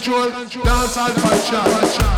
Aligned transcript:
control, 0.00 0.30
dance 0.30 0.96
all 0.96 1.10
culture. 1.10 2.11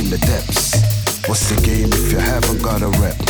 In 0.00 0.08
the 0.08 0.16
depths. 0.16 1.28
What's 1.28 1.50
the 1.50 1.60
game 1.60 1.92
if 1.92 2.10
you 2.10 2.16
haven't 2.16 2.62
got 2.62 2.80
a 2.80 2.88
rep? 3.04 3.20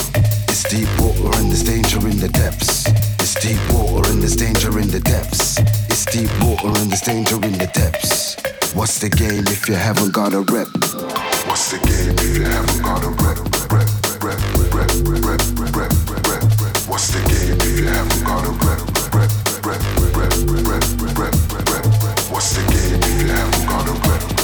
It's 0.47 0.63
deep 0.71 0.87
water 1.03 1.37
and 1.39 1.51
there's 1.51 1.65
danger 1.65 1.99
in 2.07 2.17
the 2.23 2.29
depths. 2.29 2.87
It's 3.19 3.35
deep 3.43 3.59
water 3.75 4.09
and 4.09 4.23
there's 4.23 4.37
danger 4.37 4.79
in 4.79 4.87
the 4.87 5.01
depths. 5.01 5.59
It's 5.91 6.05
deep 6.07 6.31
water 6.39 6.71
and 6.79 6.89
there's 6.89 7.01
danger 7.01 7.35
in 7.43 7.59
the 7.59 7.67
depths. 7.75 8.37
What's 8.73 9.01
the 9.01 9.11
game 9.11 9.49
if 9.49 9.69
you 9.69 9.75
haven't 9.75 10.15
got 10.15 10.33
a 10.33 10.47
rep? 10.47 10.71
What's 11.51 11.75
the 11.75 11.83
game 11.83 12.15
if 12.15 12.39
you 12.39 12.45
haven't 12.47 12.83
got 12.87 13.03
a 13.03 13.11
rep? 13.19 13.39
What's 16.87 17.11
the 17.11 17.19
game 17.27 17.59
if 17.59 17.79
you 17.83 17.91
haven't 17.91 18.23
got 18.23 18.47
a 18.47 18.53
rep? 18.63 18.79
Rep. 19.11 19.83
What's 22.31 22.55
the 22.55 22.63
game 22.71 23.03
if 23.03 23.23
you 23.23 23.27
haven't 23.27 23.67
got 23.67 23.89
a 23.91 23.93
rep? 24.07 24.40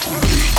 They 0.00 0.51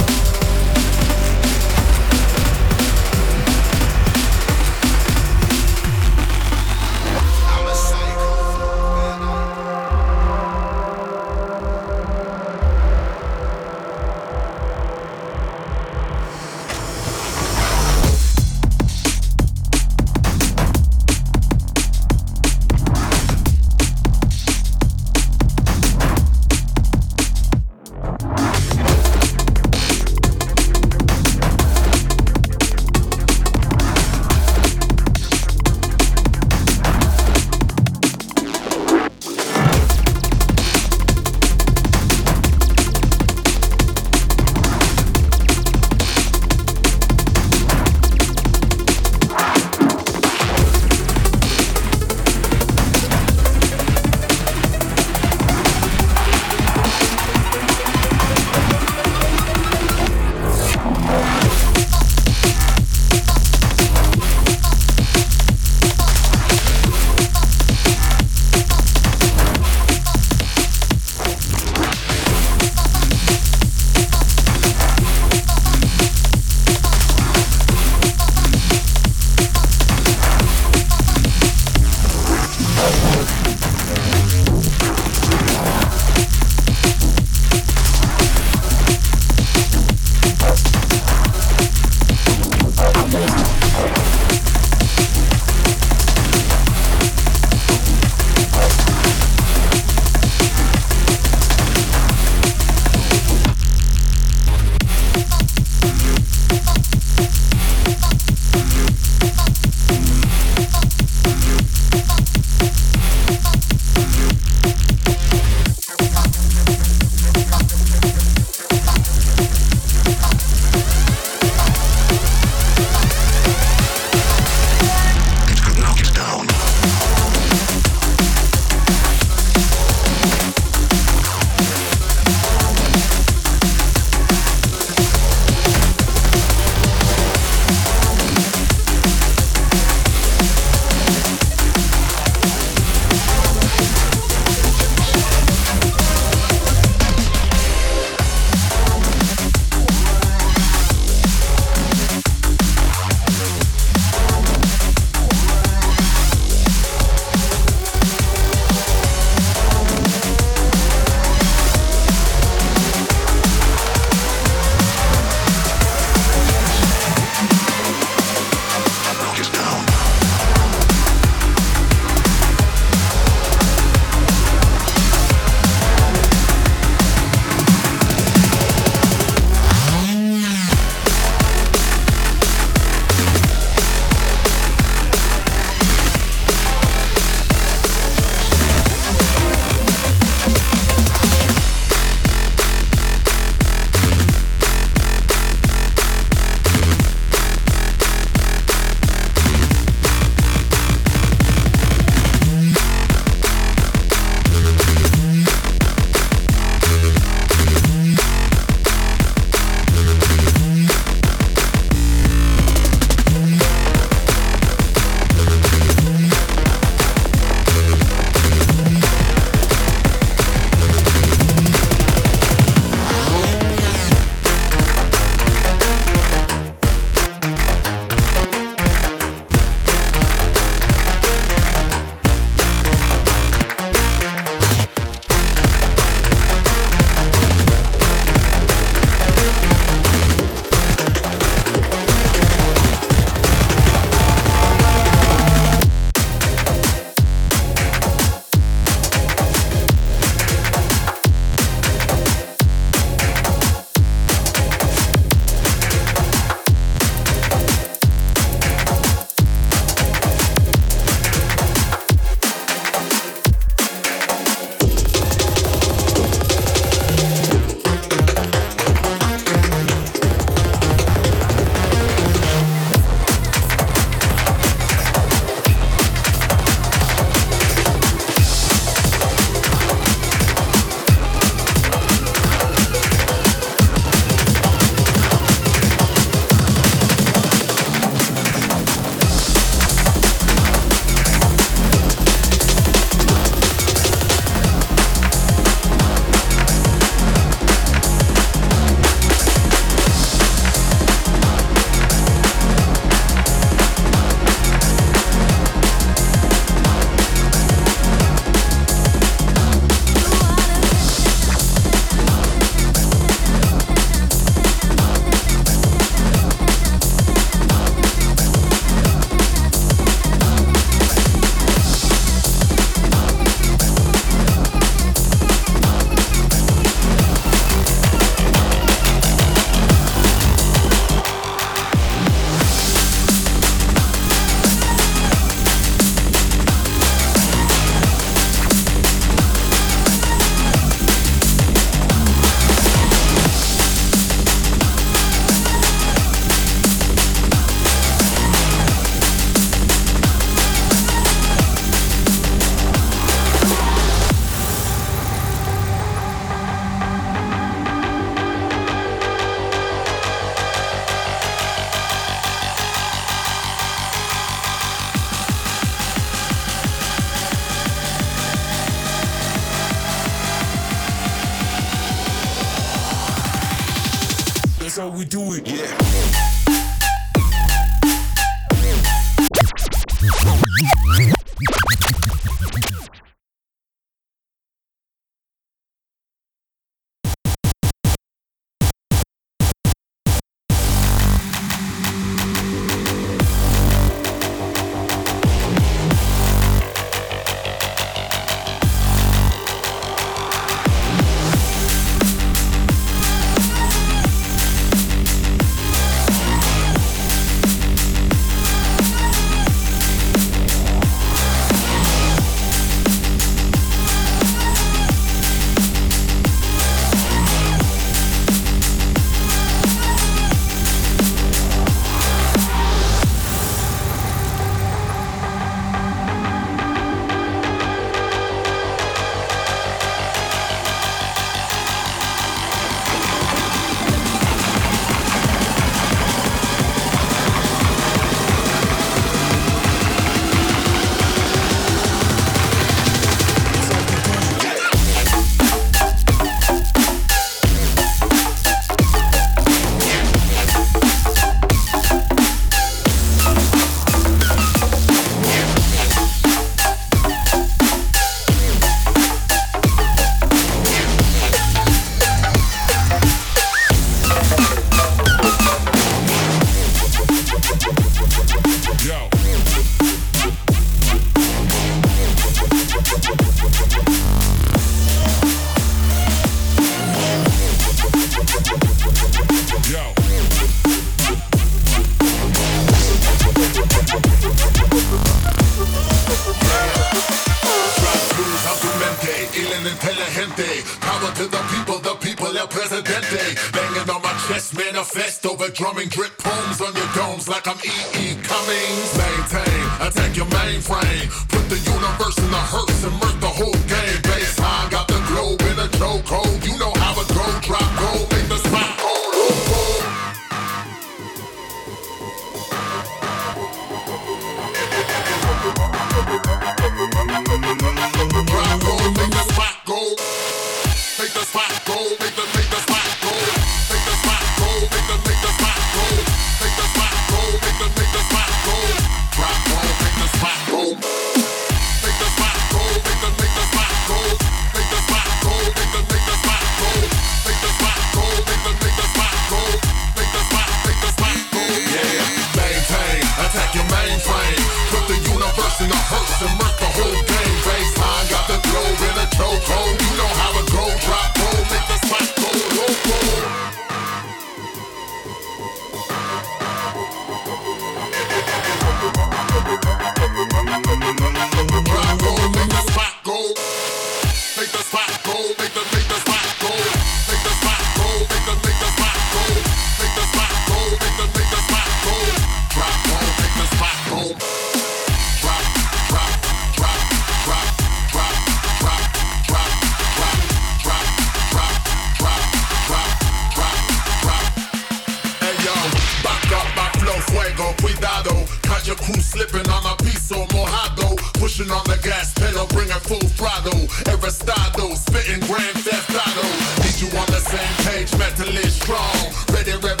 Pushing 591.61 591.77
on 591.77 591.83
the 591.83 591.99
gas 592.01 592.33
pedal, 592.33 592.65
bring 592.67 592.89
it 592.89 593.01
full 593.05 593.19
throttle. 593.37 593.85
Aristotle, 594.11 594.95
spitting 594.95 595.41
grand 595.41 595.77
theft 595.77 596.09
auto. 596.09 596.41
Need 596.81 596.99
you 596.99 597.19
on 597.19 597.27
the 597.27 597.39
same 597.39 597.85
page, 597.85 598.17
mentally 598.17 598.67
strong. 598.67 599.13
Ready, 599.53 599.73
ready. 599.73 600.00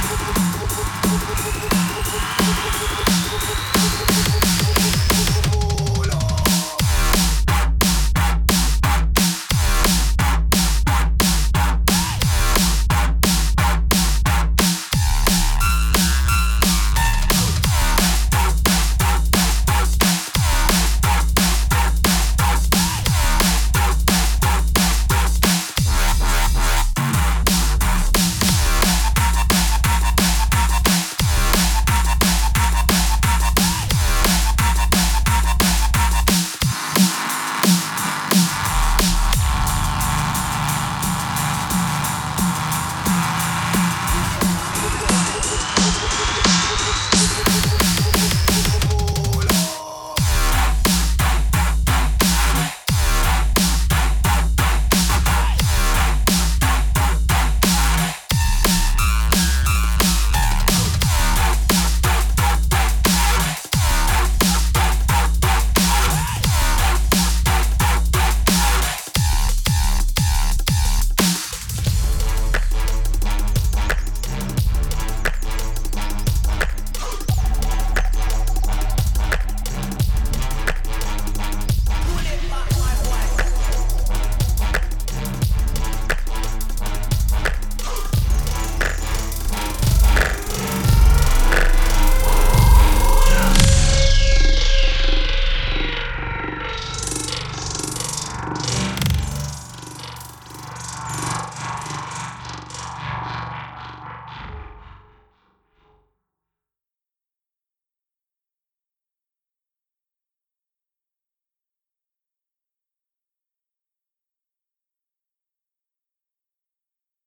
Thank 0.00 0.47